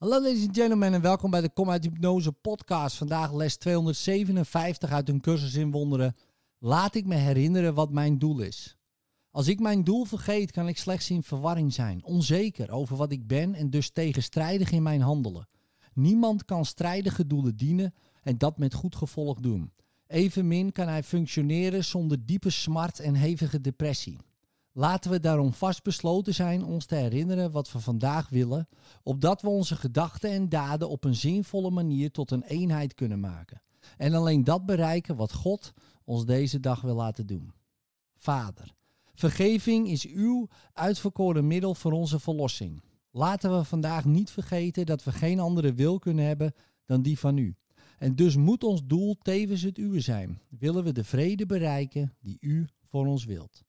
Hallo 0.00 0.20
ladies 0.20 0.46
and 0.46 0.56
gentlemen 0.56 0.94
en 0.94 1.00
welkom 1.00 1.30
bij 1.30 1.40
de 1.40 1.50
Kom 1.50 1.70
uit 1.70 1.84
Hypnose 1.84 2.32
podcast. 2.32 2.96
Vandaag 2.96 3.32
les 3.32 3.56
257 3.56 4.90
uit 4.90 5.08
een 5.08 5.20
cursus 5.20 5.54
in 5.54 5.70
wonderen. 5.70 6.16
Laat 6.58 6.94
ik 6.94 7.06
me 7.06 7.14
herinneren 7.14 7.74
wat 7.74 7.92
mijn 7.92 8.18
doel 8.18 8.40
is. 8.40 8.76
Als 9.30 9.48
ik 9.48 9.60
mijn 9.60 9.84
doel 9.84 10.04
vergeet, 10.04 10.50
kan 10.50 10.68
ik 10.68 10.78
slechts 10.78 11.10
in 11.10 11.22
verwarring 11.22 11.72
zijn, 11.72 12.04
onzeker 12.04 12.70
over 12.70 12.96
wat 12.96 13.12
ik 13.12 13.26
ben 13.26 13.54
en 13.54 13.70
dus 13.70 13.90
tegenstrijdig 13.90 14.70
in 14.70 14.82
mijn 14.82 15.00
handelen. 15.00 15.48
Niemand 15.92 16.44
kan 16.44 16.64
strijdige 16.64 17.26
doelen 17.26 17.56
dienen 17.56 17.94
en 18.22 18.38
dat 18.38 18.58
met 18.58 18.74
goed 18.74 18.96
gevolg 18.96 19.40
doen. 19.40 19.72
Evenmin 20.06 20.72
kan 20.72 20.88
hij 20.88 21.02
functioneren 21.02 21.84
zonder 21.84 22.26
diepe 22.26 22.50
smart 22.50 23.00
en 23.00 23.14
hevige 23.14 23.60
depressie. 23.60 24.18
Laten 24.80 25.10
we 25.10 25.20
daarom 25.20 25.52
vastbesloten 25.52 26.34
zijn 26.34 26.64
ons 26.64 26.86
te 26.86 26.94
herinneren 26.94 27.50
wat 27.50 27.72
we 27.72 27.80
vandaag 27.80 28.28
willen, 28.28 28.68
opdat 29.02 29.42
we 29.42 29.48
onze 29.48 29.76
gedachten 29.76 30.30
en 30.30 30.48
daden 30.48 30.88
op 30.88 31.04
een 31.04 31.14
zinvolle 31.14 31.70
manier 31.70 32.10
tot 32.10 32.30
een 32.30 32.42
eenheid 32.42 32.94
kunnen 32.94 33.20
maken. 33.20 33.62
En 33.96 34.14
alleen 34.14 34.44
dat 34.44 34.66
bereiken 34.66 35.16
wat 35.16 35.32
God 35.32 35.72
ons 36.04 36.24
deze 36.24 36.60
dag 36.60 36.80
wil 36.80 36.94
laten 36.94 37.26
doen. 37.26 37.52
Vader, 38.16 38.74
vergeving 39.14 39.88
is 39.88 40.06
uw 40.06 40.48
uitverkoren 40.72 41.46
middel 41.46 41.74
voor 41.74 41.92
onze 41.92 42.18
verlossing. 42.18 42.82
Laten 43.10 43.58
we 43.58 43.64
vandaag 43.64 44.04
niet 44.04 44.30
vergeten 44.30 44.86
dat 44.86 45.04
we 45.04 45.12
geen 45.12 45.40
andere 45.40 45.74
wil 45.74 45.98
kunnen 45.98 46.24
hebben 46.24 46.54
dan 46.84 47.02
die 47.02 47.18
van 47.18 47.36
u. 47.36 47.56
En 47.98 48.14
dus 48.14 48.36
moet 48.36 48.64
ons 48.64 48.86
doel 48.86 49.16
tevens 49.22 49.62
het 49.62 49.78
uwe 49.78 50.00
zijn. 50.00 50.40
Willen 50.48 50.84
we 50.84 50.92
de 50.92 51.04
vrede 51.04 51.46
bereiken 51.46 52.14
die 52.20 52.36
u 52.40 52.68
voor 52.82 53.06
ons 53.06 53.24
wilt. 53.24 53.68